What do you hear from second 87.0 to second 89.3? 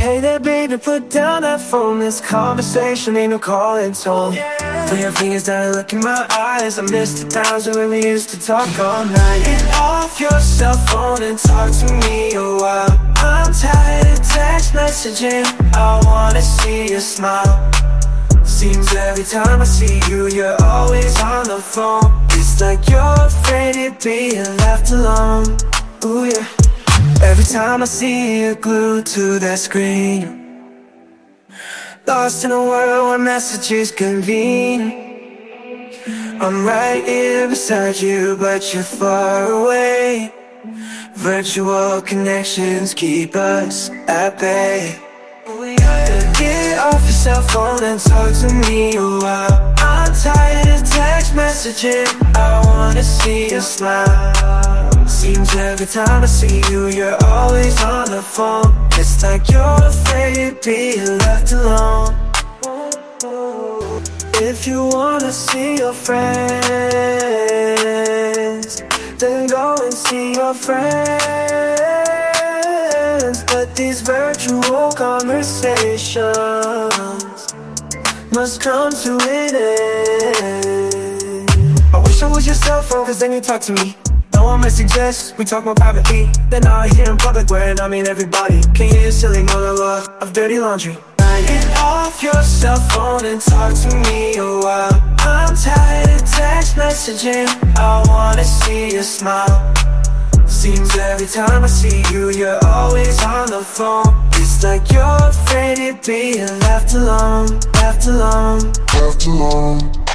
in public where I mean everybody. Can you hear